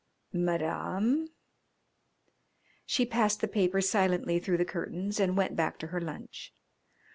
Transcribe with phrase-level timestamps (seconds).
[0.33, 1.27] "Madame!"
[2.87, 6.51] She passed the paper silently through the curtains and went back to her lunch.